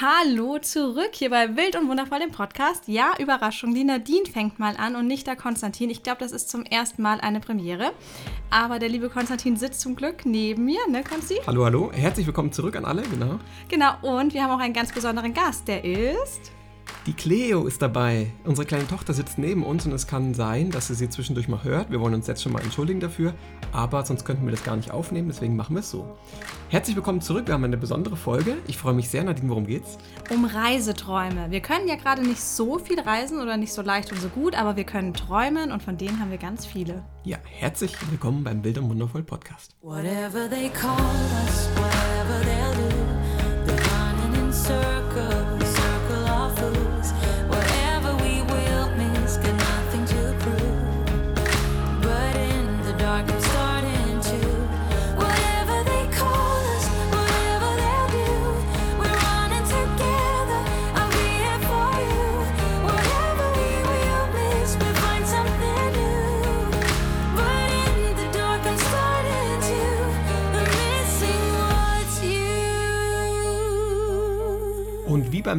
[0.00, 2.88] Hallo zurück hier bei Wild und Wundervoll dem Podcast.
[2.88, 5.88] Ja, Überraschung, die Nadine fängt mal an und nicht der Konstantin.
[5.88, 7.92] Ich glaube, das ist zum ersten Mal eine Premiere.
[8.50, 11.36] Aber der liebe Konstantin sitzt zum Glück neben mir, ne, Konsti?
[11.46, 11.92] Hallo, hallo.
[11.92, 13.38] Herzlich willkommen zurück an alle, genau.
[13.68, 16.50] Genau, und wir haben auch einen ganz besonderen Gast, der ist.
[17.06, 18.32] Die Cleo ist dabei.
[18.44, 21.62] Unsere kleine Tochter sitzt neben uns und es kann sein, dass sie sie zwischendurch mal
[21.62, 21.90] hört.
[21.90, 23.34] Wir wollen uns jetzt schon mal entschuldigen dafür,
[23.72, 26.16] aber sonst könnten wir das gar nicht aufnehmen, deswegen machen wir es so.
[26.70, 27.46] Herzlich willkommen zurück.
[27.46, 28.56] Wir haben eine besondere Folge.
[28.68, 29.50] Ich freue mich sehr, Nadine.
[29.50, 29.98] Worum geht's?
[30.30, 31.50] Um Reiseträume.
[31.50, 34.54] Wir können ja gerade nicht so viel reisen oder nicht so leicht und so gut,
[34.54, 37.04] aber wir können träumen und von denen haben wir ganz viele.
[37.24, 39.76] Ja, herzlich willkommen beim Bild und Wundervoll Podcast.
[39.82, 40.96] Whatever they call
[41.44, 41.68] us,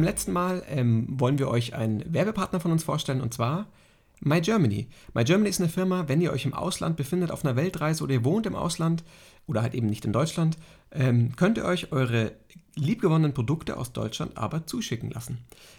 [0.06, 3.66] letzten Mal ähm, wollen wir euch einen Werbepartner von uns vorstellen und zwar
[4.20, 4.88] My Germany.
[5.12, 8.14] My Germany ist eine Firma, wenn ihr euch im Ausland befindet, auf einer Weltreise oder
[8.14, 9.04] ihr wohnt im Ausland
[9.46, 10.56] oder halt eben nicht in Deutschland,
[10.90, 12.32] ähm, könnt ihr euch eure
[12.76, 15.38] liebgewonnenen Produkte aus Deutschland aber zuschicken lassen.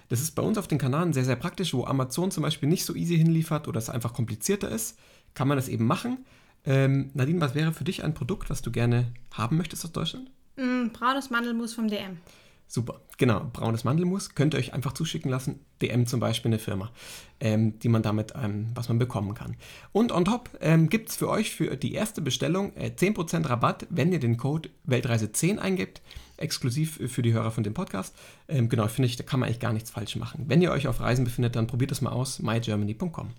[0.09, 2.85] Das ist bei uns auf den Kanaren sehr, sehr praktisch, wo Amazon zum Beispiel nicht
[2.85, 4.97] so easy hinliefert oder es einfach komplizierter ist,
[5.33, 6.25] kann man das eben machen.
[6.65, 10.29] Ähm, Nadine, was wäre für dich ein Produkt, was du gerne haben möchtest aus Deutschland?
[10.57, 12.17] Mm, braunes Mandelmus vom DM.
[12.69, 13.49] Super, genau.
[13.53, 15.61] Braunes Mandelmus könnt ihr euch einfach zuschicken lassen.
[15.81, 16.91] DM zum Beispiel eine Firma,
[17.39, 19.55] ähm, die man damit, ähm, was man bekommen kann.
[19.93, 23.87] Und on top ähm, gibt es für euch für die erste Bestellung äh, 10% Rabatt,
[23.89, 26.01] wenn ihr den Code Weltreise10 eingibt.
[26.35, 28.13] Exklusiv für die Hörer von dem Podcast.
[28.49, 30.45] Ähm, genau, finde ich, da kann man eigentlich gar nichts falsch machen.
[30.47, 32.39] Wenn ihr euch auf Reisen befindet, dann probiert das mal aus.
[32.39, 33.31] mygermany.com.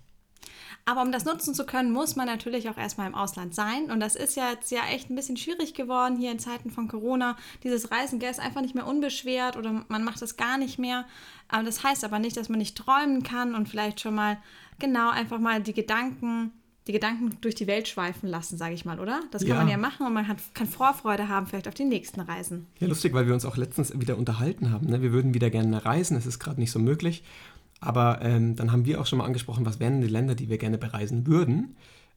[0.89, 3.91] Aber um das nutzen zu können, muss man natürlich auch erstmal im Ausland sein.
[3.91, 6.87] Und das ist ja jetzt ja echt ein bisschen schwierig geworden hier in Zeiten von
[6.87, 7.37] Corona.
[7.63, 11.05] Dieses Reisen ist einfach nicht mehr unbeschwert oder man macht das gar nicht mehr.
[11.47, 14.39] Aber das heißt aber nicht, dass man nicht träumen kann und vielleicht schon mal
[14.79, 16.53] genau einfach mal die Gedanken
[16.89, 19.21] die Gedanken durch die Welt schweifen lassen, sage ich mal, oder?
[19.29, 19.55] Das kann ja.
[19.57, 22.65] man ja machen und man hat, kann Vorfreude haben vielleicht auf die nächsten Reisen.
[22.79, 24.87] Ja, lustig, weil wir uns auch letztens wieder unterhalten haben.
[24.87, 24.99] Ne?
[25.03, 27.23] Wir würden wieder gerne reisen, es ist gerade nicht so möglich.
[27.79, 30.57] Aber ähm, dann haben wir auch schon mal angesprochen, was wären die Länder, die wir
[30.57, 31.75] gerne bereisen würden.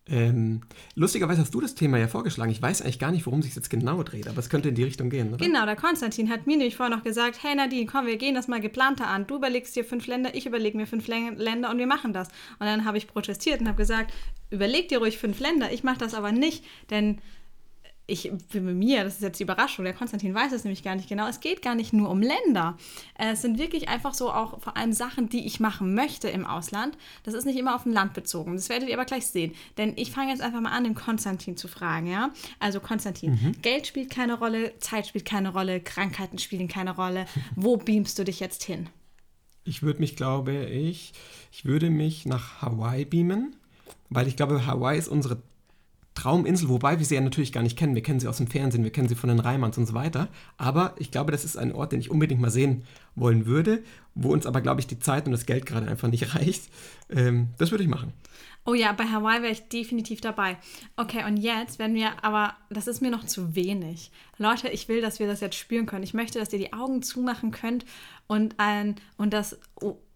[0.08, 0.62] Ähm,
[0.96, 2.50] lustigerweise hast du das Thema ja vorgeschlagen.
[2.50, 4.82] Ich weiß eigentlich gar nicht, worum sich jetzt genau dreht, aber es könnte in die
[4.82, 5.44] Richtung gehen, oder?
[5.44, 8.48] Genau, der Konstantin hat mir nämlich vorher noch gesagt, hey Nadine, komm, wir gehen das
[8.48, 9.28] mal geplanter an.
[9.28, 12.28] Du überlegst dir fünf Länder, ich überlege mir fünf Länder und wir machen das.
[12.58, 14.12] Und dann habe ich protestiert und habe gesagt,
[14.50, 17.18] überleg dir ruhig fünf Länder, ich mache das aber nicht, denn
[18.12, 21.08] ich, für mir, das ist jetzt die Überraschung, der Konstantin weiß es nämlich gar nicht
[21.08, 22.76] genau, es geht gar nicht nur um Länder.
[23.16, 26.98] Es sind wirklich einfach so auch vor allem Sachen, die ich machen möchte im Ausland.
[27.24, 28.54] Das ist nicht immer auf ein Land bezogen.
[28.54, 29.52] Das werdet ihr aber gleich sehen.
[29.78, 32.30] Denn ich fange jetzt einfach mal an, den Konstantin zu fragen, ja?
[32.60, 33.62] Also Konstantin, mhm.
[33.62, 37.26] Geld spielt keine Rolle, Zeit spielt keine Rolle, Krankheiten spielen keine Rolle.
[37.56, 38.88] Wo beamst du dich jetzt hin?
[39.64, 41.12] Ich würde mich, glaube ich,
[41.50, 43.56] ich würde mich nach Hawaii beamen,
[44.10, 45.40] weil ich glaube, Hawaii ist unsere
[46.14, 47.94] Trauminsel, wobei wir sie ja natürlich gar nicht kennen.
[47.94, 50.28] Wir kennen sie aus dem Fernsehen, wir kennen sie von den Reimanns und so weiter.
[50.58, 52.84] Aber ich glaube, das ist ein Ort, den ich unbedingt mal sehen
[53.14, 53.82] wollen würde,
[54.14, 56.70] wo uns aber, glaube ich, die Zeit und das Geld gerade einfach nicht reicht.
[57.10, 58.12] Ähm, das würde ich machen.
[58.64, 60.56] Oh ja, bei Hawaii wäre ich definitiv dabei.
[60.96, 64.12] Okay, und jetzt, wenn wir, aber das ist mir noch zu wenig.
[64.38, 66.04] Leute, ich will, dass wir das jetzt spüren können.
[66.04, 67.84] Ich möchte, dass ihr die Augen zumachen könnt
[68.28, 69.58] und ein, und das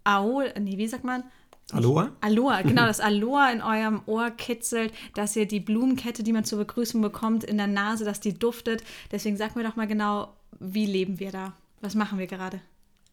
[0.04, 1.24] Aol, nee, wie sagt man?
[1.72, 2.12] Aloha?
[2.20, 6.58] Aloha, genau, das Aloha in eurem Ohr kitzelt, dass ihr die Blumenkette, die man zur
[6.58, 8.84] Begrüßung bekommt, in der Nase, dass die duftet.
[9.10, 11.54] Deswegen sag mir doch mal genau, wie leben wir da?
[11.80, 12.60] Was machen wir gerade?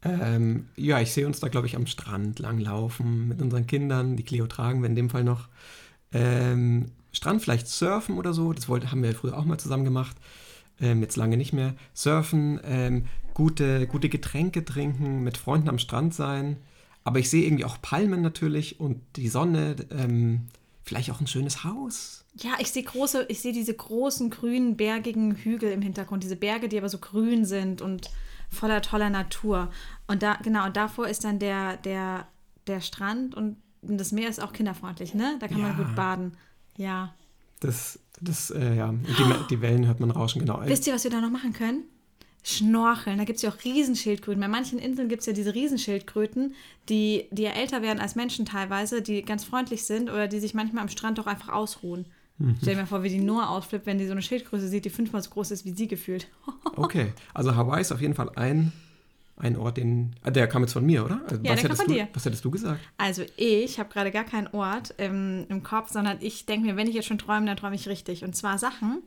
[0.05, 4.17] Ähm, ja, ich sehe uns da, glaube ich, am Strand langlaufen mit unseren Kindern.
[4.17, 5.47] Die Cleo tragen wir in dem Fall noch.
[6.11, 10.17] Ähm, Strand vielleicht surfen oder so, das wollte, haben wir früher auch mal zusammen gemacht.
[10.81, 11.75] Ähm, jetzt lange nicht mehr.
[11.93, 16.57] Surfen, ähm, gute, gute Getränke trinken, mit Freunden am Strand sein.
[17.03, 20.47] Aber ich sehe irgendwie auch Palmen natürlich und die Sonne, ähm,
[20.83, 22.25] vielleicht auch ein schönes Haus.
[22.35, 26.67] Ja, ich sehe große, ich sehe diese großen grünen, bergigen Hügel im Hintergrund, diese Berge,
[26.67, 28.09] die aber so grün sind und
[28.49, 29.71] voller toller Natur.
[30.07, 32.27] Und da, genau, und davor ist dann der, der,
[32.67, 35.37] der Strand und das Meer ist auch kinderfreundlich, ne?
[35.39, 35.67] Da kann ja.
[35.67, 36.37] man gut baden.
[36.77, 37.13] Ja.
[37.59, 40.61] Das, das, äh, ja, die, die Wellen hört man rauschen, genau.
[40.65, 41.83] Wisst ihr, was wir da noch machen können?
[42.43, 43.17] Schnorcheln.
[43.17, 44.41] Da gibt es ja auch Riesenschildkröten.
[44.41, 46.53] Bei manchen Inseln gibt es ja diese Riesenschildkröten,
[46.89, 50.53] die, die ja älter werden als Menschen teilweise, die ganz freundlich sind oder die sich
[50.53, 52.05] manchmal am Strand doch einfach ausruhen.
[52.37, 52.57] Mhm.
[52.61, 54.89] Stell dir mal vor, wie die Noah ausflippt, wenn die so eine Schildkröte sieht, die
[54.89, 56.27] fünfmal so groß ist wie sie gefühlt.
[56.75, 58.73] okay, also Hawaii ist auf jeden Fall ein
[59.35, 60.15] ein Ort, den.
[60.21, 61.19] Ah, der kam jetzt von mir, oder?
[61.23, 62.07] Also, Ja, was, der kam von du, dir.
[62.13, 62.79] was hättest du gesagt?
[62.97, 66.87] Also ich habe gerade gar keinen Ort ähm, im Kopf, sondern ich denke mir, wenn
[66.87, 68.23] ich jetzt schon träume, dann träume ich richtig.
[68.23, 69.01] Und zwar Sachen,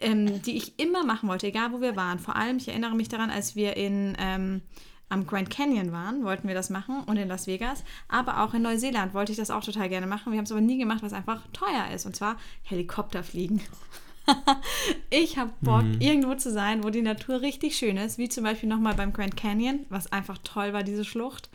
[0.00, 2.18] ähm, die ich immer machen wollte, egal wo wir waren.
[2.18, 4.62] Vor allem, ich erinnere mich daran, als wir in, ähm,
[5.08, 7.84] am Grand Canyon waren, wollten wir das machen und in Las Vegas.
[8.08, 10.32] Aber auch in Neuseeland wollte ich das auch total gerne machen.
[10.32, 12.06] Wir haben es aber nie gemacht, was einfach teuer ist.
[12.06, 13.60] Und zwar Helikopterfliegen.
[15.10, 18.68] ich habe Bock, irgendwo zu sein, wo die Natur richtig schön ist, wie zum Beispiel
[18.68, 21.50] nochmal beim Grand Canyon, was einfach toll war, diese Schlucht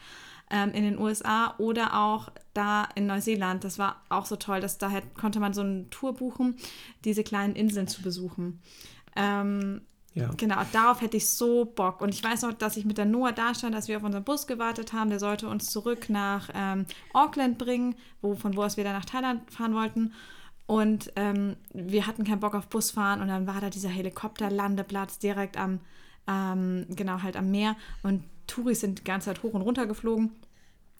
[0.49, 3.63] ähm, in den USA oder auch da in Neuseeland.
[3.63, 6.55] Das war auch so toll, dass da hätt- konnte man so eine Tour buchen,
[7.03, 8.59] diese kleinen Inseln zu besuchen.
[9.15, 9.81] Ähm,
[10.17, 10.29] Ja.
[10.37, 11.99] Genau, darauf hätte ich so Bock.
[11.99, 14.23] Und ich weiß noch, dass ich mit der Noah da stand, als wir auf unseren
[14.23, 15.09] Bus gewartet haben.
[15.09, 19.03] Der sollte uns zurück nach ähm, Auckland bringen, wo, von wo aus wir dann nach
[19.03, 20.13] Thailand fahren wollten.
[20.67, 25.57] Und ähm, wir hatten keinen Bock auf Busfahren und dann war da dieser Helikopterlandeplatz direkt
[25.57, 25.79] am,
[26.27, 27.75] ähm, genau, halt am Meer.
[28.01, 30.31] Und Touris sind die ganze Zeit hoch und runter geflogen.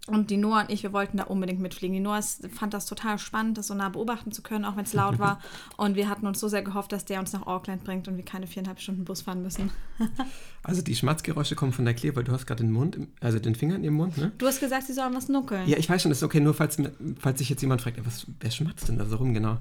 [0.07, 1.95] Und die Noah und ich, wir wollten da unbedingt mitfliegen.
[1.95, 4.93] Die Noah fand das total spannend, das so nah beobachten zu können, auch wenn es
[4.93, 5.39] laut war.
[5.77, 8.23] Und wir hatten uns so sehr gehofft, dass der uns nach Auckland bringt und wir
[8.23, 9.71] keine viereinhalb Stunden Bus fahren müssen.
[10.67, 13.53] Also die Schmatzgeräusche kommen von der Claire, weil du hast gerade den Mund, also den
[13.53, 14.31] Finger in ihrem Mund, ne?
[14.39, 15.69] Du hast gesagt, sie sollen was nuckeln.
[15.69, 16.81] Ja, ich weiß schon, das ist okay, nur falls,
[17.19, 19.59] falls sich jetzt jemand fragt, was, wer schmatzt denn da so rum, genau.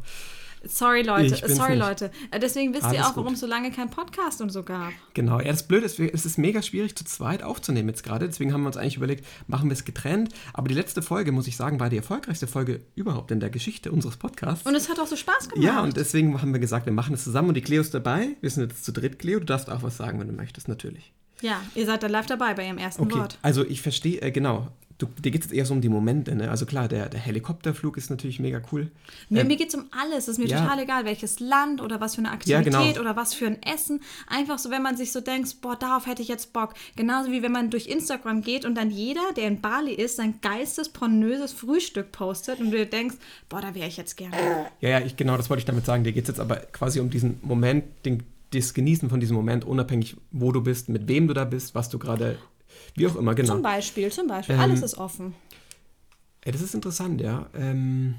[0.66, 1.36] Sorry, Leute.
[1.48, 1.80] Sorry, nicht.
[1.86, 2.10] Leute.
[2.30, 4.90] Äh, Deswegen wisst Alles ihr auch, warum es so lange kein Podcast und so gab.
[5.14, 8.52] Genau, ja, das Blöde ist, es ist mega schwierig zu zweit aufzunehmen jetzt gerade, deswegen
[8.52, 11.56] haben wir uns eigentlich überlegt, machen wir es getrennt, aber die letzte Folge, muss ich
[11.56, 14.66] sagen, war die erfolgreichste Folge überhaupt in der Geschichte unseres Podcasts.
[14.66, 15.64] Und es hat auch so Spaß gemacht.
[15.64, 18.36] ja, und deswegen haben wir gesagt, wir machen es zusammen und die Cleo ist dabei.
[18.40, 19.38] Wir sind jetzt zu dritt, Cleo.
[19.40, 21.12] Du darfst auch was sagen, wenn du möchtest, natürlich.
[21.40, 23.38] ja, ihr seid da live dabei bei ihrem ersten Okay, Wort.
[23.42, 24.68] also ich verstehe, äh, genau.
[24.98, 26.50] Du, dir geht es jetzt eher so um die Momente, ne?
[26.50, 28.92] Also klar, der, der Helikopterflug ist natürlich mega cool.
[29.28, 30.28] Mir, Ähm, mir geht es um alles.
[30.28, 30.60] Es ist mir ja.
[30.60, 33.00] total egal, welches Land oder was für eine Ja, Aktivität genau.
[33.00, 34.00] oder was für ein Essen.
[34.28, 36.74] Einfach so, wenn man sich so denkt, boah, darauf hätte ich jetzt Bock.
[36.94, 40.34] Genauso wie wenn man durch Instagram geht und dann jeder, der in Bali ist, sein
[40.42, 43.16] geistespornöses Frühstück postet und du dir denkst,
[43.48, 44.36] boah, da wäre ich jetzt gerne.
[44.80, 46.04] Ja, ja, ich, genau, das wollte ich damit sagen.
[46.04, 49.64] Dir geht es jetzt aber quasi um diesen Moment, den, das Genießen von diesem Moment,
[49.64, 52.38] unabhängig, wo du bist, mit wem du da bist, was du gerade,
[52.94, 53.54] wie auch immer, genau.
[53.54, 54.54] Zum Beispiel, zum Beispiel.
[54.54, 55.34] Ähm, Alles ist offen.
[56.42, 57.46] Ey, das ist interessant, ja.
[57.54, 58.16] Ähm,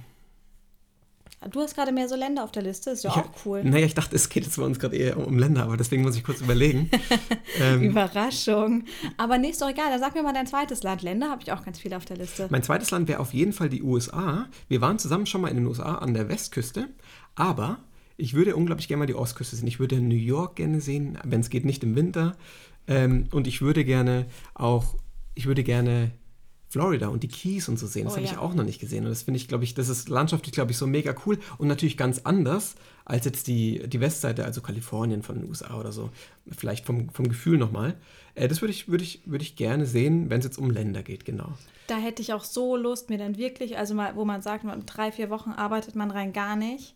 [1.52, 3.64] Du hast gerade mehr so Länder auf der Liste, ist ja ich, auch cool.
[3.64, 6.16] Naja, ich dachte, es geht jetzt bei uns gerade eher um Länder, aber deswegen muss
[6.16, 6.90] ich kurz überlegen.
[7.60, 8.86] ähm, Überraschung.
[9.18, 9.92] Aber nee, ist doch egal.
[9.92, 11.04] Dann sag mir mal dein zweites Land.
[11.04, 12.48] Länder habe ich auch ganz viele auf der Liste.
[12.50, 14.48] Mein zweites Land wäre auf jeden Fall die USA.
[14.70, 16.90] Wir waren zusammen schon mal in den USA an der Westküste,
[17.36, 17.78] aber
[18.18, 19.68] ich würde unglaublich gerne mal die Ostküste sehen.
[19.68, 22.38] Ich würde New York gerne sehen, wenn es geht, nicht im Winter.
[22.88, 24.96] Ähm, und ich würde gerne auch,
[25.34, 26.12] ich würde gerne
[26.76, 28.04] Florida und die Keys und so sehen.
[28.04, 28.40] Das Oh habe ich ja.
[28.40, 29.06] auch noch nicht gesehen.
[29.06, 31.70] Und das finde ich, glaube ich, das ist landschaftlich, glaube ich, so mega cool und
[31.70, 36.10] natürlich ganz anders als jetzt die, die Westseite, also Kalifornien von den USA oder so.
[36.52, 37.96] Vielleicht vom, vom Gefühl nochmal.
[38.34, 41.02] Äh, das würde ich, würde ich, würde ich gerne sehen, wenn es jetzt um Länder
[41.02, 41.54] geht, genau.
[41.88, 44.86] Da hätte ich auch so Lust, mir dann wirklich, also mal, wo man sagt, man,
[44.86, 46.96] drei, vier Wochen arbeitet man rein gar nicht.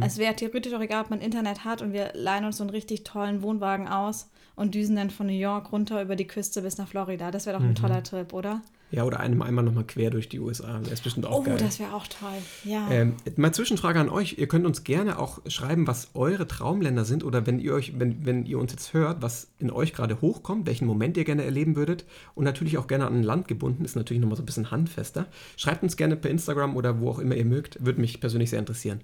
[0.00, 2.70] Es wäre theoretisch auch egal, ob man Internet hat und wir leihen uns so einen
[2.70, 6.78] richtig tollen Wohnwagen aus und düsen dann von New York runter über die Küste bis
[6.78, 7.30] nach Florida.
[7.30, 8.60] Das wäre doch ein toller Trip, oder?
[8.90, 10.78] Ja, oder einem einmal nochmal quer durch die USA.
[10.80, 11.56] Das ist bestimmt auch Oh, geil.
[11.58, 12.28] das wäre auch toll.
[12.64, 12.90] Ja.
[12.90, 14.36] Ähm, mal Zwischenfrage an euch.
[14.36, 18.26] Ihr könnt uns gerne auch schreiben, was eure Traumländer sind oder wenn ihr euch, wenn,
[18.26, 21.74] wenn ihr uns jetzt hört, was in euch gerade hochkommt, welchen Moment ihr gerne erleben
[21.74, 22.04] würdet
[22.34, 25.24] und natürlich auch gerne an ein Land gebunden, ist natürlich nochmal so ein bisschen handfester.
[25.56, 28.58] Schreibt uns gerne per Instagram oder wo auch immer ihr mögt, würde mich persönlich sehr
[28.58, 29.00] interessieren.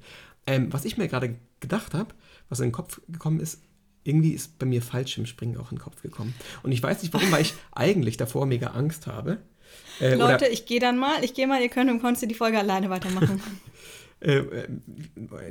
[0.48, 2.14] Ähm, was ich mir gerade gedacht habe,
[2.48, 3.60] was in den Kopf gekommen ist,
[4.02, 6.34] irgendwie ist bei mir Fallschirmspringen auch in den Kopf gekommen.
[6.62, 9.38] Und ich weiß nicht warum, weil ich eigentlich davor mega Angst habe.
[10.00, 12.58] Äh, Leute, ich gehe dann mal, ich gehe mal, ihr könnt im Konsti die Folge
[12.58, 13.42] alleine weitermachen.
[14.20, 14.68] äh, äh,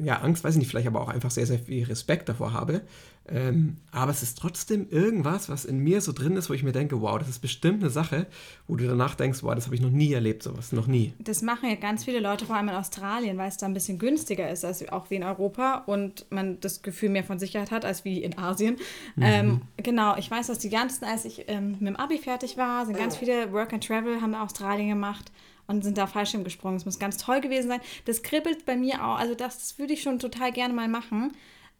[0.03, 2.81] ja, Angst weiß ich nicht, vielleicht aber auch einfach sehr, sehr viel Respekt davor habe.
[3.29, 6.71] Ähm, aber es ist trotzdem irgendwas, was in mir so drin ist, wo ich mir
[6.71, 8.25] denke, wow, das ist bestimmt eine Sache,
[8.67, 11.13] wo du danach denkst, wow, das habe ich noch nie erlebt, sowas, noch nie.
[11.19, 13.99] Das machen ja ganz viele Leute, vor allem in Australien, weil es da ein bisschen
[13.99, 17.83] günstiger ist als auch wie in Europa und man das Gefühl mehr von Sicherheit hat
[17.83, 18.77] als wie in Asien.
[19.19, 22.85] Ähm, genau, ich weiß, dass die ganzen, als ich ähm, mit dem Abi fertig war,
[22.85, 25.31] sind ganz viele Work and Travel, haben Australien gemacht
[25.67, 26.77] und sind da Fallschirm gesprungen.
[26.77, 27.81] Es muss ganz toll gewesen sein.
[28.05, 31.33] Das kribbelt bei mir auch, also das, würde ich schon total gerne mal machen.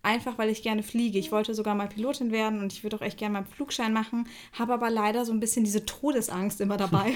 [0.03, 1.17] Einfach weil ich gerne fliege.
[1.20, 3.91] Ich wollte sogar mal Pilotin werden und ich würde auch echt gerne mal einen Flugschein
[3.91, 7.15] machen, habe aber leider so ein bisschen diese Todesangst immer dabei.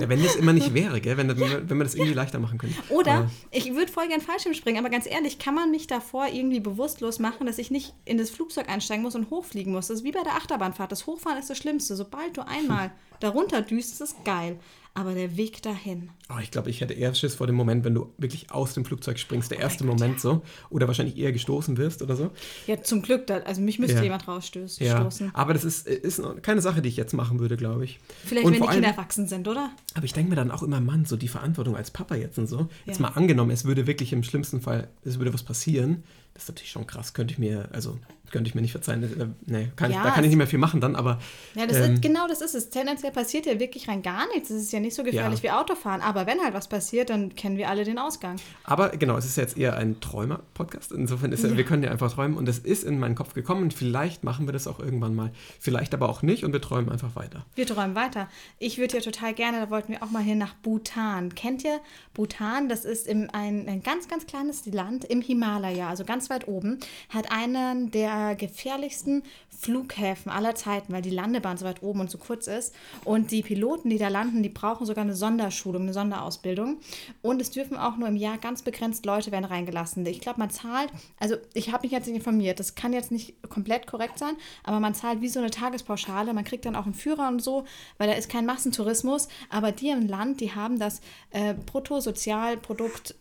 [0.00, 1.16] Ja, wenn das immer nicht wäre, gell?
[1.16, 2.74] Wenn, das- wenn wir das irgendwie leichter machen können.
[2.88, 6.28] Oder Aber- ich würde voll gern Fallschirm springen, aber ganz ehrlich, kann man mich davor
[6.32, 9.88] irgendwie bewusstlos machen, dass ich nicht in das Flugzeug einsteigen muss und hochfliegen muss?
[9.88, 10.92] Das ist wie bei der Achterbahnfahrt.
[10.92, 11.96] Das Hochfahren ist das Schlimmste.
[11.96, 14.58] Sobald du einmal darunter düst, ist es geil.
[14.98, 16.10] Aber der Weg dahin.
[16.28, 18.84] Oh, ich glaube, ich hätte eher Schiss vor dem Moment, wenn du wirklich aus dem
[18.84, 20.18] Flugzeug springst, der erste Moment ja.
[20.18, 20.42] so.
[20.70, 22.32] Oder wahrscheinlich eher gestoßen wirst oder so.
[22.66, 24.02] Ja, zum Glück, da, also mich müsste ja.
[24.02, 24.84] jemand rausstoßen.
[24.84, 28.00] Ja, aber das ist, ist keine Sache, die ich jetzt machen würde, glaube ich.
[28.24, 29.70] Vielleicht, und wenn die Kinder allem, erwachsen sind, oder?
[29.94, 32.48] Aber ich denke mir dann auch immer, Mann, so die Verantwortung als Papa jetzt und
[32.48, 32.68] so.
[32.84, 36.02] Jetzt mal angenommen, es würde wirklich im schlimmsten Fall, es würde was passieren
[36.38, 37.14] das ist natürlich schon krass.
[37.14, 37.98] Könnte ich mir, also
[38.30, 39.02] könnte ich mir nicht verzeihen.
[39.02, 41.18] Äh, nee, kann ja, ich, da kann ich nicht mehr viel machen dann, aber.
[41.54, 42.70] Ja, das ähm, ist, genau das ist es.
[42.70, 44.50] Tendenziell passiert ja wirklich rein gar nichts.
[44.50, 45.50] Es ist ja nicht so gefährlich ja.
[45.50, 46.00] wie Autofahren.
[46.00, 48.36] Aber wenn halt was passiert, dann kennen wir alle den Ausgang.
[48.64, 50.92] Aber genau, es ist jetzt eher ein Träumer-Podcast.
[50.92, 51.56] Insofern ist ja.
[51.56, 54.46] wir können ja einfach träumen und es ist in meinen Kopf gekommen und vielleicht machen
[54.46, 55.32] wir das auch irgendwann mal.
[55.58, 57.44] Vielleicht aber auch nicht und wir träumen einfach weiter.
[57.54, 58.28] Wir träumen weiter.
[58.58, 61.34] Ich würde ja total gerne, da wollten wir auch mal hin nach Bhutan.
[61.34, 61.80] Kennt ihr
[62.14, 62.68] Bhutan?
[62.68, 66.78] Das ist im, ein, ein ganz, ganz kleines Land im Himalaya, also ganz weit oben,
[67.08, 69.22] hat einen der gefährlichsten
[69.58, 72.72] Flughäfen aller Zeiten, weil die Landebahn so weit oben und so kurz ist.
[73.04, 76.78] Und die Piloten, die da landen, die brauchen sogar eine Sonderschulung, eine Sonderausbildung.
[77.22, 80.06] Und es dürfen auch nur im Jahr ganz begrenzt Leute werden reingelassen.
[80.06, 83.42] Ich glaube, man zahlt, also ich habe mich jetzt nicht informiert, das kann jetzt nicht
[83.48, 86.32] komplett korrekt sein, aber man zahlt wie so eine Tagespauschale.
[86.34, 87.64] Man kriegt dann auch einen Führer und so,
[87.98, 89.26] weil da ist kein Massentourismus.
[89.50, 93.16] Aber die im Land, die haben das äh, Bruttosozialprodukt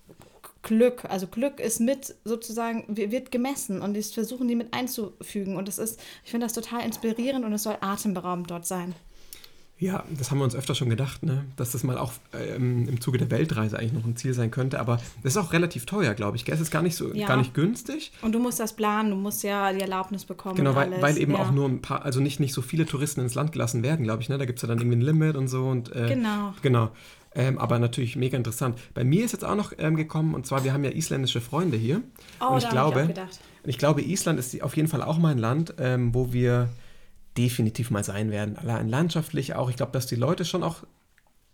[0.67, 1.05] Glück.
[1.05, 5.55] Also Glück ist mit sozusagen, wird gemessen und das versuchen die mit einzufügen.
[5.55, 8.93] Und das ist, ich finde das total inspirierend und es soll atemberaubend dort sein.
[9.79, 11.45] Ja, das haben wir uns öfter schon gedacht, ne?
[11.55, 14.79] dass das mal auch ähm, im Zuge der Weltreise eigentlich noch ein Ziel sein könnte.
[14.79, 16.49] Aber das ist auch relativ teuer, glaube ich.
[16.49, 17.27] Es ist gar nicht so ja.
[17.27, 18.11] gar nicht günstig.
[18.23, 20.55] Und du musst das planen, du musst ja die Erlaubnis bekommen.
[20.55, 21.39] Genau, weil, weil eben ja.
[21.39, 24.23] auch nur ein paar, also nicht, nicht so viele Touristen ins Land gelassen werden, glaube
[24.23, 24.29] ich.
[24.29, 24.39] Ne?
[24.39, 25.67] Da gibt es ja dann irgendwie ein Limit und so.
[25.67, 26.55] Und, äh, genau.
[26.63, 26.89] Genau.
[27.37, 28.79] Ähm, aber natürlich mega interessant.
[28.95, 31.77] Bei mir ist jetzt auch noch ähm, gekommen, und zwar, wir haben ja isländische Freunde
[31.77, 32.01] hier.
[32.41, 33.13] Oh, und ich glaube,
[33.63, 36.67] ich ich glaube, Island ist auf jeden Fall auch mal ein Land, ähm, wo wir
[37.37, 38.57] definitiv mal sein werden.
[38.57, 39.69] Allein landschaftlich auch.
[39.69, 40.77] Ich glaube, dass die Leute schon auch,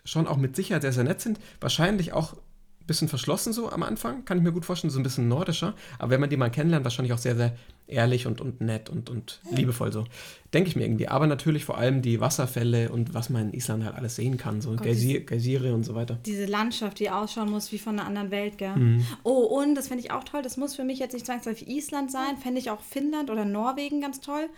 [0.06, 1.38] schon auch mit Sicherheit sehr, sehr nett sind.
[1.60, 2.38] Wahrscheinlich auch
[2.86, 5.74] bisschen verschlossen so am Anfang, kann ich mir gut vorstellen, so ein bisschen nordischer.
[6.00, 7.56] Aber wenn man die mal kennenlernt, wahrscheinlich auch sehr, sehr
[7.88, 10.06] ehrlich und, und nett und, und liebevoll so.
[10.54, 11.08] Denke ich mir irgendwie.
[11.08, 14.62] Aber natürlich vor allem die Wasserfälle und was man in Island halt alles sehen kann,
[14.62, 16.18] so Gott, Geysir, Geysire und so weiter.
[16.25, 18.75] Diese Landschaft, die ausschauen muss wie von einer anderen Welt, gell?
[18.75, 19.06] Mhm.
[19.24, 22.12] Oh, und das fände ich auch toll, das muss für mich jetzt nicht zwangsläufig Island
[22.12, 24.50] sein, fände ich auch Finnland oder Norwegen ganz toll.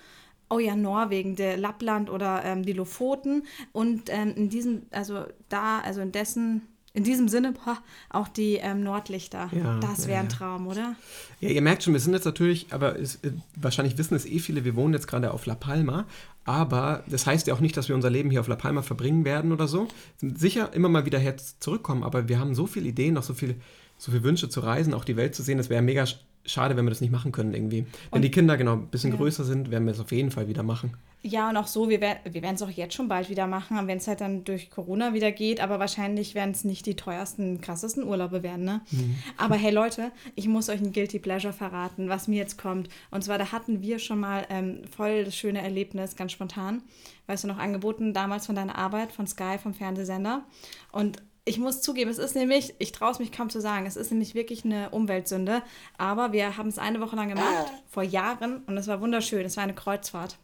[0.50, 3.44] Oh ja, Norwegen, der Lappland oder ähm, die Lofoten.
[3.72, 6.62] Und ähm, in diesem, also da, also in dessen
[6.96, 7.78] in diesem Sinne, boah,
[8.10, 9.50] auch die ähm, Nordlichter.
[9.52, 10.96] Ja, das wäre ein Traum, oder?
[11.42, 14.40] Ja, ihr merkt schon, wir sind jetzt natürlich, aber es, äh, wahrscheinlich wissen es eh
[14.40, 16.06] viele, wir wohnen jetzt gerade auf La Palma.
[16.46, 19.26] Aber das heißt ja auch nicht, dass wir unser Leben hier auf La Palma verbringen
[19.26, 19.90] werden oder so.
[20.22, 23.56] Sicher immer mal wieder her zurückkommen, aber wir haben so viele Ideen, noch so viele,
[23.98, 25.58] so viele Wünsche zu reisen, auch die Welt zu sehen.
[25.58, 26.06] Das wäre mega
[26.46, 27.86] schade, wenn wir das nicht machen können irgendwie.
[28.12, 29.18] Wenn und, die Kinder genau ein bisschen ja.
[29.18, 30.94] größer sind, werden wir es auf jeden Fall wieder machen.
[31.28, 33.98] Ja, und auch so, wir, wir werden es auch jetzt schon bald wieder machen, wenn
[33.98, 38.04] es halt dann durch Corona wieder geht, aber wahrscheinlich werden es nicht die teuersten, krassesten
[38.04, 38.82] Urlaube werden, ne?
[38.92, 39.16] Mhm.
[39.36, 42.90] Aber hey Leute, ich muss euch ein Guilty Pleasure verraten, was mir jetzt kommt.
[43.10, 46.84] Und zwar, da hatten wir schon mal ähm, voll das schöne Erlebnis, ganz spontan.
[47.26, 50.44] Weißt du noch, angeboten damals von deiner Arbeit, von Sky, vom Fernsehsender.
[50.92, 53.96] Und ich muss zugeben, es ist nämlich, ich traue es mich kaum zu sagen, es
[53.96, 55.64] ist nämlich wirklich eine Umweltsünde.
[55.98, 59.44] Aber wir haben es eine Woche lang gemacht, vor Jahren, und es war wunderschön.
[59.44, 60.38] Es war eine Kreuzfahrt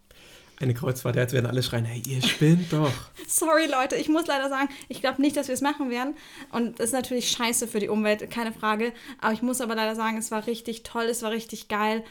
[0.63, 2.91] eine Kreuzfahrt, jetzt werden alle schreien, hey, ihr spinnt doch.
[3.27, 6.15] Sorry, Leute, ich muss leider sagen, ich glaube nicht, dass wir es machen werden.
[6.51, 8.93] Und das ist natürlich scheiße für die Umwelt, keine Frage.
[9.19, 12.03] Aber ich muss aber leider sagen, es war richtig toll, es war richtig geil,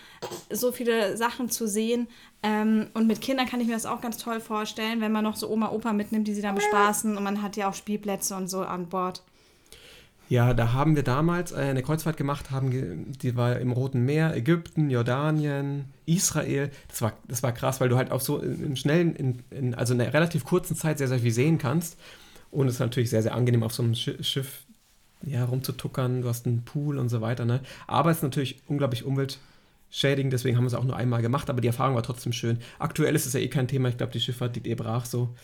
[0.50, 2.08] so viele Sachen zu sehen.
[2.42, 5.36] Ähm, und mit Kindern kann ich mir das auch ganz toll vorstellen, wenn man noch
[5.36, 7.16] so Oma, Opa mitnimmt, die sie dann bespaßen.
[7.16, 9.22] Und man hat ja auch Spielplätze und so an Bord.
[10.30, 14.88] Ja, da haben wir damals eine Kreuzfahrt gemacht, haben, die war im Roten Meer, Ägypten,
[14.88, 16.70] Jordanien, Israel.
[16.86, 19.92] Das war, das war krass, weil du halt auch so im schnellen, in, in, also
[19.92, 21.98] in einer relativ kurzen Zeit sehr, sehr viel sehen kannst.
[22.52, 24.62] Und es ist natürlich sehr, sehr angenehm, auf so einem Schiff
[25.22, 26.22] ja, rumzutuckern.
[26.22, 27.44] Du hast einen Pool und so weiter.
[27.44, 27.58] Ne?
[27.88, 31.60] Aber es ist natürlich unglaublich umweltschädigend, deswegen haben wir es auch nur einmal gemacht, aber
[31.60, 32.58] die Erfahrung war trotzdem schön.
[32.78, 35.34] Aktuell ist es ja eh kein Thema, ich glaube, die Schifffahrt liegt eh brach so.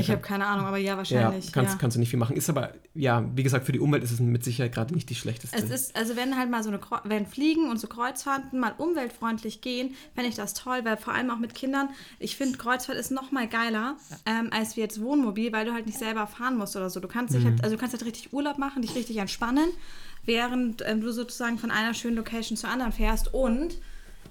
[0.00, 1.46] Ich habe keine Ahnung, aber ja, wahrscheinlich.
[1.46, 1.78] Ja, kannst, ja.
[1.78, 2.36] kannst du nicht viel machen.
[2.36, 5.14] Ist aber, ja, wie gesagt, für die Umwelt ist es mit Sicherheit gerade nicht die
[5.14, 5.56] schlechteste.
[5.56, 9.60] Es ist, also wenn halt mal so eine, wenn Fliegen und so Kreuzfahrten mal umweltfreundlich
[9.60, 11.88] gehen, fände ich das toll, weil vor allem auch mit Kindern,
[12.18, 15.86] ich finde Kreuzfahrt ist noch mal geiler ähm, als wie jetzt Wohnmobil, weil du halt
[15.86, 17.00] nicht selber fahren musst oder so.
[17.00, 17.50] Du kannst dich mhm.
[17.50, 19.68] halt, also du kannst halt richtig Urlaub machen, dich richtig entspannen,
[20.24, 23.78] während ähm, du sozusagen von einer schönen Location zur anderen fährst und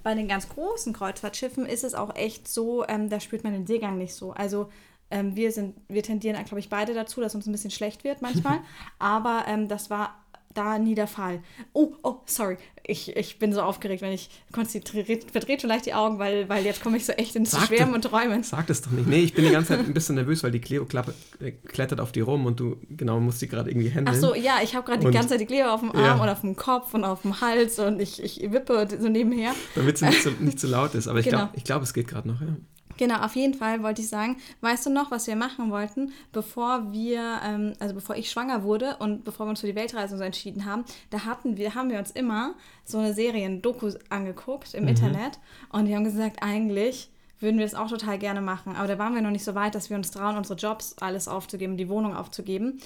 [0.02, 3.66] bei den ganz großen Kreuzfahrtschiffen ist es auch echt so, ähm, da spürt man den
[3.66, 4.30] Seegang nicht so.
[4.30, 4.70] Also
[5.10, 8.22] ähm, wir, sind, wir tendieren, glaube ich, beide dazu, dass uns ein bisschen schlecht wird
[8.22, 8.58] manchmal.
[8.98, 10.14] Aber ähm, das war
[10.54, 11.42] da nie der Fall.
[11.74, 12.56] Oh, oh, sorry.
[12.82, 16.64] Ich, ich bin so aufgeregt, wenn ich konzentriert, verdreht schon leicht die Augen, weil, weil
[16.64, 18.42] jetzt komme ich so echt ins Sag Schwärmen und Träumen.
[18.42, 19.06] Sag das doch nicht.
[19.06, 22.00] Nee, ich bin die ganze Zeit ein bisschen nervös, weil die Cleo klappe, äh, klettert
[22.00, 24.18] auf die rum und du, genau, musst die gerade irgendwie Ach handeln.
[24.18, 26.14] so, ja, ich habe gerade die ganze Zeit die Kleber auf dem Arm Ja.
[26.22, 29.52] und auf dem Kopf und auf dem Hals und ich, ich wippe so nebenher.
[29.74, 31.06] Damit sie nicht so, nicht so laut ist.
[31.06, 31.38] Aber ich Genau.
[31.38, 32.56] glaube, ich glaub, es geht gerade noch, ja.
[32.96, 36.92] Genau, auf jeden Fall wollte ich sagen, weißt du noch, was wir machen wollten, bevor
[36.92, 40.24] wir, ähm, also bevor ich schwanger wurde und bevor wir uns für die Weltreise so
[40.24, 45.38] entschieden haben, da hatten wir, haben wir uns immer so eine Serien-Doku angeguckt im Internet
[45.70, 49.14] und die haben gesagt, eigentlich würden wir das auch total gerne machen, aber da waren
[49.14, 52.16] wir noch nicht so weit, dass wir uns trauen, unsere Jobs alles aufzugeben, die Wohnung
[52.16, 52.80] aufzugeben.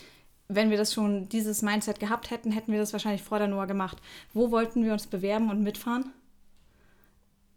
[0.49, 3.69] Wenn wir das schon, dieses Mindset gehabt hätten, hätten wir das wahrscheinlich vor der Noah
[3.69, 3.99] gemacht.
[4.35, 6.13] Wo wollten wir uns bewerben und mitfahren?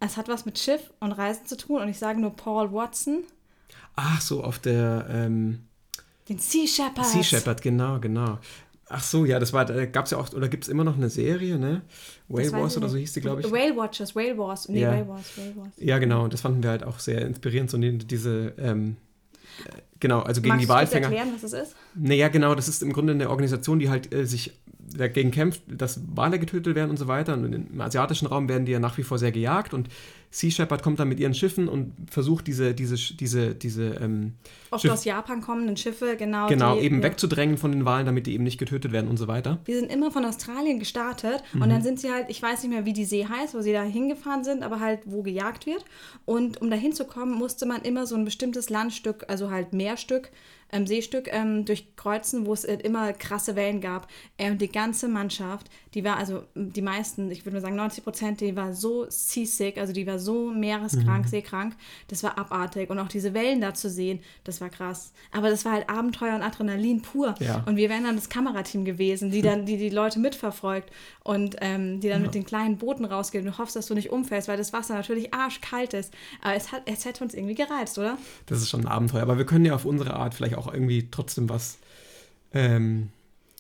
[0.06, 3.24] Es hat was mit Schiff und Reisen zu tun und ich sage nur Paul Watson,
[3.96, 5.60] Ach so, auf der ähm,
[6.28, 7.06] den Sea Shepherd.
[7.06, 8.40] Sea Shepherd, genau, genau.
[8.90, 10.96] Ach so, ja, das war, da gab es ja auch, oder gibt es immer noch
[10.98, 11.82] eine Serie, ne?
[12.28, 13.52] Whale Wars oder so hieß die, glaube ich.
[13.52, 14.68] Whale Watchers, Whale Wars.
[14.68, 14.92] Nee, Ja.
[14.92, 15.70] Whale Wars, Whale Wars.
[15.78, 18.98] Ja, genau, das fanden wir halt auch sehr inspirierend, so die- diese, ähm,
[19.66, 19.70] äh,
[20.00, 21.08] genau, also gegen Magst die du kurz Walfänger.
[21.08, 21.76] erklären, was das ist?
[21.96, 24.60] Naja, genau, das ist im Grunde eine Organisation, die halt äh, sich
[24.98, 27.34] dagegen kämpft, dass Wale getötet werden und so weiter.
[27.34, 29.90] Und im asiatischen Raum werden die ja nach wie vor sehr gejagt und
[30.32, 34.34] Sea Shepherd kommt dann mit ihren Schiffen und versucht diese, diese, diese, diese ähm,
[34.72, 36.48] Oft Schiff- aus Japan kommenden Schiffe, genau.
[36.48, 37.04] genau, die, eben ja.
[37.04, 39.60] wegzudrängen von den Walen, damit die eben nicht getötet werden und so weiter.
[39.68, 41.70] Die sind immer von Australien gestartet und Mhm.
[41.70, 43.84] dann sind sie halt, ich weiß nicht mehr, wie die See heißt, wo sie da
[43.84, 45.86] hingefahren sind, aber halt, wo gejagt wird.
[46.26, 50.32] Und um da hinzukommen, musste man immer so ein bestimmtes Landstück, also halt Meerstück,
[50.74, 54.08] ähm, Seestück ähm, durchkreuzen, wo es äh, immer krasse Wellen gab.
[54.38, 58.04] Äh, und die ganze Mannschaft, die war, also die meisten, ich würde mal sagen 90
[58.04, 60.60] Prozent, die war so seasick, also die war so Mhm.
[60.60, 61.76] meereskrank, seekrank.
[62.08, 62.90] Das war abartig.
[62.90, 65.14] Und auch diese Wellen da zu sehen, das war krass.
[65.32, 67.36] Aber das war halt Abenteuer und Adrenalin pur.
[67.40, 67.64] Ja.
[67.66, 70.92] Und wir wären dann das Kamerateam gewesen, die dann die, die Leute mitverfolgt
[71.24, 73.46] und ähm, die dann mit den kleinen Booten rausgehen.
[73.46, 76.14] Du hoffst, dass du nicht umfällst, weil das Wasser natürlich arschkalt ist.
[76.42, 78.18] Aber es, hat, es hätte uns irgendwie gereizt, oder?
[78.48, 79.22] Das ist schon ein Abenteuer.
[79.22, 81.80] Aber wir können ja auf unsere Art vielleicht auch irgendwie trotzdem was
[82.54, 83.10] ähm,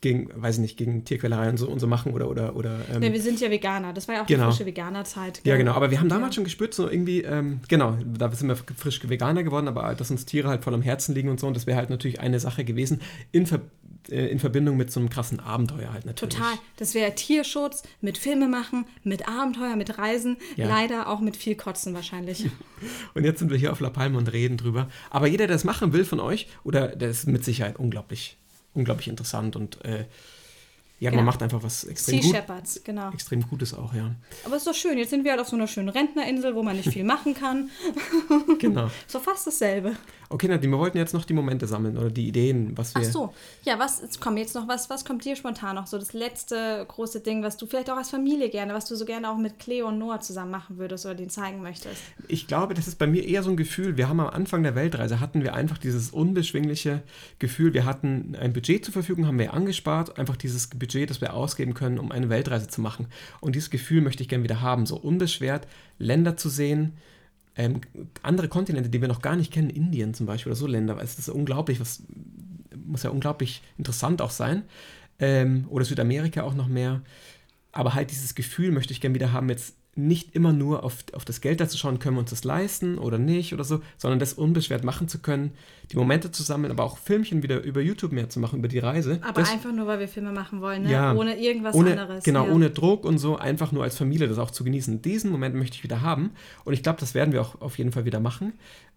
[0.01, 3.01] gegen, weiß ich nicht, gegen Tierquälerei und so, und so machen oder, oder, oder ähm,
[3.03, 3.93] Ja, wir sind ja Veganer.
[3.93, 4.47] Das war ja auch Genau.
[4.47, 5.39] die frische Veganerzeit.
[5.45, 5.71] Ja, genau.
[5.73, 6.35] Aber wir haben damals Ja.
[6.35, 10.25] schon gespürt, so irgendwie, ähm, genau, da sind wir frisch Veganer geworden, aber dass uns
[10.25, 11.47] Tiere halt voll am Herzen liegen und so.
[11.47, 12.99] Und das wäre halt natürlich eine Sache gewesen,
[13.31, 13.61] in, Ver
[14.09, 16.35] äh, in Verbindung mit so einem krassen Abenteuer halt natürlich.
[16.35, 16.53] Total.
[16.77, 20.37] Das wäre Tierschutz mit Filme machen, mit Abenteuer, mit Reisen.
[20.55, 20.67] Ja.
[20.67, 22.45] Leider auch mit viel Kotzen wahrscheinlich.
[23.13, 24.89] Und jetzt sind wir hier auf La Palma und reden drüber.
[25.09, 28.37] Aber jeder, der das machen will von euch, oder der ist mit Sicherheit unglaublich,
[28.73, 30.05] unglaublich interessant und äh,
[31.03, 31.23] ja, Genau.
[31.23, 33.11] man macht einfach was extrem, sea gut, Shepherds, genau.
[33.11, 34.15] extrem Gutes auch, ja.
[34.45, 34.97] Aber ist doch schön.
[34.97, 37.69] Jetzt sind wir halt auf so einer schönen Rentnerinsel, wo man nicht viel machen kann.
[38.59, 38.89] Genau.
[39.07, 39.97] So fast dasselbe.
[40.33, 43.03] Okay, Nadine, wir wollten jetzt noch die Momente sammeln oder die Ideen, was wir.
[43.05, 43.33] Ach so.
[43.65, 45.85] Ja, was, jetzt komm, jetzt noch was, was kommt dir spontan noch?
[45.85, 49.05] So das letzte große Ding, was du vielleicht auch als Familie gerne, was du so
[49.05, 52.01] gerne auch mit Cleo und Noah zusammen machen würdest oder denen zeigen möchtest.
[52.27, 53.95] Ich glaube, das ist bei mir eher so ein Gefühl.
[53.95, 57.03] Wir haben am Anfang der Weltreise hatten wir einfach dieses unbeschwingliche
[57.37, 57.75] Gefühl.
[57.75, 60.17] Wir hatten ein Budget zur Verfügung, haben wir angespart.
[60.17, 63.05] Einfach dieses Budget, das wir ausgeben können, um eine Weltreise zu machen.
[63.39, 64.87] Und dieses Gefühl möchte ich gerne wieder haben.
[64.87, 65.67] So unbeschwert
[65.99, 66.93] Länder zu sehen,
[67.55, 67.81] ähm,
[68.21, 70.97] andere Kontinente, die wir noch gar nicht kennen, Indien zum Beispiel oder so Länder.
[71.01, 72.03] Es ist unglaublich, was
[72.85, 74.63] muss ja unglaublich interessant auch sein.
[75.19, 77.01] Ähm, oder Südamerika auch noch mehr.
[77.71, 81.23] Aber halt dieses Gefühl möchte ich gerne wieder haben, jetzt nicht immer nur auf, auf
[81.23, 84.33] das Geld dazu schauen, können wir uns das leisten oder nicht oder so, sondern das
[84.33, 85.51] unbeschwert machen zu können,
[85.91, 88.79] die Momente zu sammeln, aber auch Filmchen wieder über YouTube mehr zu machen, über die
[88.79, 89.19] Reise.
[89.21, 90.91] Aber das, einfach nur, weil wir Filme machen wollen, ne?
[90.91, 91.13] Ja.
[91.13, 92.23] ohne irgendwas ohne, anderes.
[92.23, 92.51] Genau, ja.
[92.51, 95.03] ohne Druck und so, einfach nur als Familie das auch zu genießen.
[95.03, 96.31] Diesen Moment möchte ich wieder haben
[96.65, 98.53] und ich glaube, das werden wir auch auf jeden Fall wieder machen.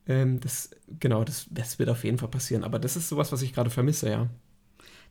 [0.08, 3.42] Ähm, das, genau, das, das wird auf jeden Fall passieren, aber das ist sowas, was
[3.42, 4.28] ich gerade vermisse, ja.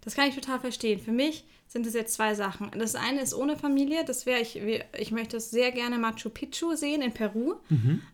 [0.02, 1.00] Das kann ich total verstehen.
[1.00, 2.70] Für mich sind es jetzt zwei Sachen.
[2.78, 4.06] Das eine ist ohne Familie.
[4.06, 4.62] Das wäre ich,
[4.98, 7.56] ich möchte es sehr gerne Machu Picchu sehen in Peru.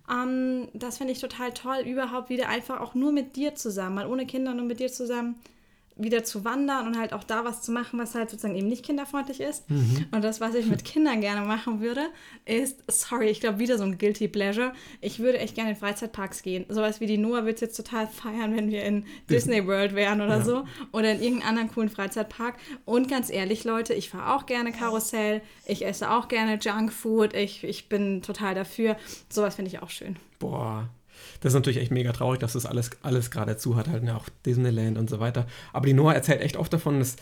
[0.09, 4.07] Ähm, das finde ich total toll, überhaupt wieder einfach auch nur mit dir zusammen, mal
[4.07, 5.35] ohne Kinder, nur mit dir zusammen
[5.97, 8.83] wieder zu wandern und halt auch da was zu machen, was halt sozusagen eben nicht
[8.85, 9.65] kinderfreundlich ist.
[9.69, 12.01] Und das, was ich mit Kindern gerne machen würde,
[12.45, 14.73] ist, sorry, ich glaube wieder so ein Guilty Pleasure.
[15.01, 16.65] Ich würde echt gerne in Freizeitparks gehen.
[16.69, 20.37] Sowas wie die Noah wird jetzt total feiern, wenn wir in Disney World wären oder
[20.37, 20.43] Ja.
[20.43, 20.63] so.
[20.91, 22.55] Oder in irgendeinem anderen coolen Freizeitpark.
[22.85, 25.41] Und ganz ehrlich, Leute, ich fahre auch gerne Karussell.
[25.65, 27.33] Ich esse auch gerne Junkfood.
[27.35, 28.95] Ich, ich bin total dafür.
[29.29, 30.15] Sowas finde ich auch schön.
[30.39, 30.89] Boah.
[31.41, 34.15] Das ist natürlich echt mega traurig, dass das alles, alles gerade zu hat, halt, ne?
[34.15, 35.47] auch Disneyland und so weiter.
[35.73, 37.15] Aber die Noah erzählt echt oft davon, dass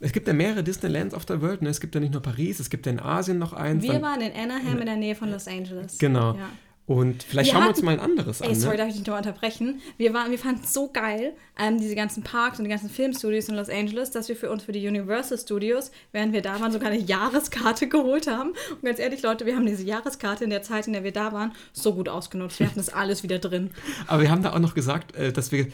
[0.00, 1.62] es gibt ja mehrere Disneylands auf der Welt.
[1.62, 1.68] Ne?
[1.68, 3.82] Es gibt ja nicht nur Paris, es gibt ja in Asien noch eins.
[3.84, 5.98] Wir waren in Anaheim in der Nähe von Los Angeles.
[5.98, 6.34] Genau.
[6.34, 6.48] Ja.
[6.84, 8.54] Und vielleicht Wir schauen wir hatten- uns mal ein anderes Ey, an.
[8.56, 8.78] sorry, Ne?
[8.78, 9.80] darf ich dich noch unterbrechen?
[9.98, 13.48] Wir, waren, wir fanden es so geil, ähm, diese ganzen Parks und die ganzen Filmstudios
[13.48, 16.72] in Los Angeles, dass wir für uns für die Universal Studios, während wir da waren,
[16.72, 18.50] sogar eine Jahreskarte geholt haben.
[18.70, 21.32] Und ganz ehrlich, Leute, wir haben diese Jahreskarte in der Zeit, in der wir da
[21.32, 22.58] waren, so gut ausgenutzt.
[22.58, 23.70] Wir hatten das alles wieder drin.
[24.08, 25.68] Aber wir haben da auch noch gesagt, äh, dass wir,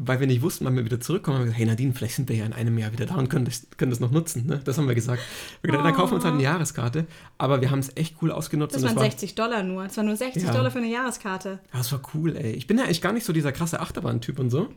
[0.00, 2.28] weil wir nicht wussten, wann wir wieder zurückkommen, haben wir gesagt, hey Nadine, vielleicht sind
[2.28, 4.46] wir ja in einem Jahr wieder da und können das, können das noch nutzen.
[4.46, 4.60] Ne?
[4.64, 5.20] Das haben wir gesagt.
[5.60, 7.06] Wir gedacht, dann kaufen wir uns halt eine Jahreskarte.
[7.36, 8.76] Aber wir haben es echt cool ausgenutzt.
[8.76, 9.84] Das waren es war, 60 Dollar nur.
[9.84, 10.52] Es waren nur 60 Ja.
[10.52, 11.58] Dollar für eine Jahreskarte.
[11.72, 12.52] Ja, das war cool, ey.
[12.52, 14.68] Ich bin ja eigentlich gar nicht so dieser krasse Achterbahn-Typ und so.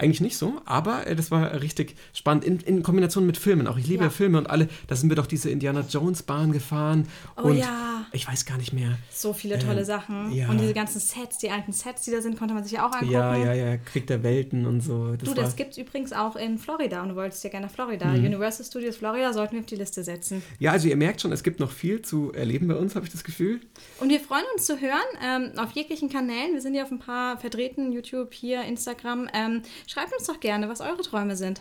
[0.00, 3.66] Eigentlich nicht so, aber äh, das war richtig spannend in, in Kombination mit Filmen.
[3.66, 4.10] Auch ich liebe Ja.
[4.10, 4.68] Filme und alle.
[4.86, 7.08] Da sind wir doch diese Indiana Jones Bahn gefahren.
[7.36, 8.06] Oh und ja.
[8.12, 8.96] ich weiß gar nicht mehr.
[9.12, 10.32] So viele tolle Ähm, Sachen.
[10.32, 10.48] ja.
[10.48, 12.92] Und diese ganzen Sets, die alten Sets, die da sind, konnte man sich ja auch
[12.92, 13.10] angucken.
[13.10, 15.16] Ja, ja, ja, Krieg der Welten und so.
[15.16, 17.72] Das Du, das gibt es übrigens auch in Florida und du wolltest ja gerne nach
[17.72, 18.06] Florida.
[18.06, 18.24] Mhm.
[18.24, 20.42] Universal Studios Florida sollten wir auf die Liste setzen.
[20.60, 23.10] ja, also ihr merkt schon, es gibt noch viel zu erleben bei uns, habe ich
[23.10, 23.60] das Gefühl.
[24.00, 26.52] Und wir freuen uns zu hören ähm, auf jeglichen Kanälen.
[26.54, 29.28] Wir sind ja auf ein paar vertreten, YouTube, hier, Instagram.
[29.34, 31.60] Ähm, schreibt uns doch gerne, was eure Träume sind.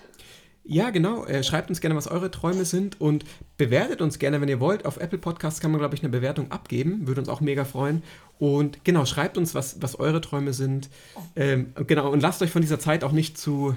[0.69, 1.25] Ja, genau.
[1.25, 3.23] Äh, schreibt uns gerne, was eure Träume sind und
[3.57, 4.85] bewertet uns gerne, wenn ihr wollt.
[4.85, 7.07] Auf Apple Podcasts kann man, glaube ich, eine Bewertung abgeben.
[7.07, 8.03] Würde uns auch mega freuen.
[8.37, 10.89] Und genau, schreibt uns, was, was eure Träume sind.
[11.37, 13.75] Ähm, genau, und lasst euch von dieser Zeit auch nicht zu,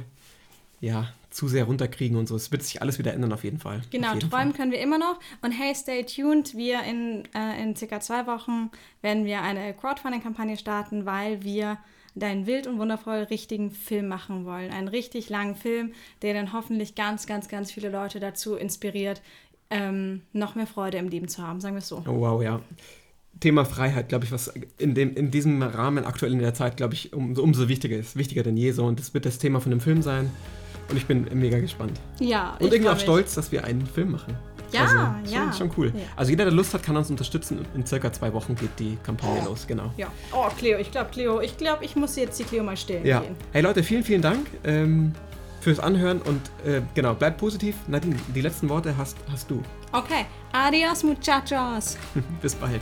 [0.81, 2.35] ja, zu sehr runterkriegen und so.
[2.35, 3.83] Es wird sich alles wieder ändern auf jeden Fall.
[3.91, 5.21] Genau, jeden träumen können wir immer noch.
[5.43, 6.57] Und hey, stay tuned.
[6.57, 11.79] Wir in, äh, in circa zwei Wochen werden wir eine Crowdfunding-Kampagne starten, weil wir
[12.15, 14.71] deinen wild und wundervoll richtigen Film machen wollen.
[14.73, 15.93] Einen richtig langen Film,
[16.23, 19.23] der dann hoffentlich ganz, ganz, ganz viele Leute dazu inspiriert,
[19.71, 22.03] ähm, noch mehr Freude im Leben zu haben, sagen wir es so.
[22.07, 22.61] Oh, wow, ja.
[23.39, 26.95] Thema Freiheit, glaube ich, was in, dem, in diesem Rahmen aktuell in der Zeit, glaube
[26.95, 28.17] ich, um, umso wichtiger ist.
[28.17, 28.85] Wichtiger denn je so.
[28.85, 30.31] Und das wird das Thema von dem Film sein.
[30.91, 32.01] Und ich bin mega gespannt.
[32.19, 34.35] Ja, Und irgendwie auch stolz, dass wir einen Film machen.
[34.73, 35.53] Ja, also, ja.
[35.53, 35.93] Schon, schon cool.
[35.95, 36.03] Ja.
[36.17, 37.65] Also jeder, der Lust hat, kann uns unterstützen.
[37.75, 39.93] In circa zwei Wochen geht die Kampagne los, genau.
[39.97, 40.09] Ja.
[40.33, 43.21] Oh, Cleo, ich glaube, Cleo, ich glaube, ich muss jetzt die Cleo mal stillen Ja.
[43.21, 43.37] gehen.
[43.53, 45.13] Hey Leute, vielen, vielen Dank ähm,
[45.61, 47.75] fürs Anhören und äh, genau, bleibt positiv.
[47.87, 49.63] Nadine, die letzten Worte hast, hast du.
[49.93, 51.97] Okay, adios, muchachos.
[52.43, 52.81] Bis bald.